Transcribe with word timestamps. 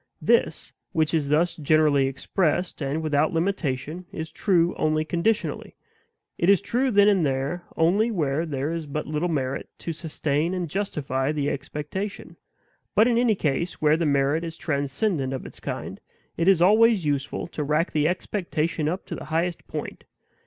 This, 0.19 0.73
which 0.93 1.13
is 1.13 1.29
thus 1.29 1.55
generally 1.55 2.07
expressed, 2.07 2.81
and 2.81 3.03
without 3.03 3.33
limitation, 3.35 4.07
is 4.11 4.31
true 4.31 4.73
only 4.75 5.05
conditionally; 5.05 5.75
it 6.39 6.49
is 6.49 6.59
true 6.59 6.89
then 6.89 7.07
and 7.07 7.23
there 7.23 7.65
only 7.77 8.09
where 8.09 8.47
there 8.47 8.71
is 8.71 8.87
but 8.87 9.05
little 9.05 9.29
merit 9.29 9.69
to 9.77 9.93
sustain 9.93 10.55
and 10.55 10.67
justify 10.71 11.31
the 11.31 11.51
expectation. 11.51 12.35
But 12.95 13.07
in 13.07 13.19
any 13.19 13.35
case 13.35 13.73
where 13.79 13.95
the 13.95 14.07
merit 14.07 14.43
is 14.43 14.57
transcendent 14.57 15.33
of 15.33 15.45
its 15.45 15.59
kind, 15.59 15.99
it 16.35 16.47
is 16.47 16.63
always 16.63 17.05
useful 17.05 17.45
to 17.49 17.63
rack 17.63 17.91
the 17.91 18.07
expectation 18.07 18.89
up 18.89 19.05
to 19.05 19.13
the 19.13 19.25
highest 19.25 19.67
point. 19.67 20.05